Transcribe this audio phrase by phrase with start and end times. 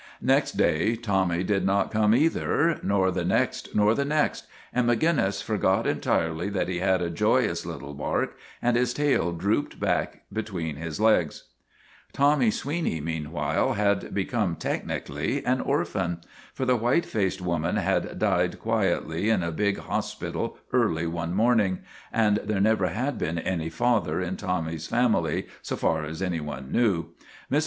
[0.19, 5.43] Next day Tommy did not come, either, nor the next, nor the next, and Maginnis
[5.43, 10.23] for got entirely that he had a joyous little bark, and his tail drooped back
[10.33, 11.43] between his legs.
[12.13, 16.21] Tommy Sweeney, meanwhile, had become, tech nically, an orphan.
[16.51, 21.59] For the white faced woman had died quietly in a big hospital early one morn
[21.59, 21.79] ing;
[22.11, 26.71] and there never had been any father in Tommy's family so far as any one
[26.71, 27.09] knew.
[27.51, 27.59] Mrs.